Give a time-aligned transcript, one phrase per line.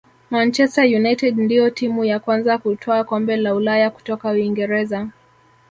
[0.29, 5.07] manchester united ndiyo timu ya kwanza kutwaa kombe la ulaya kutoka uingereza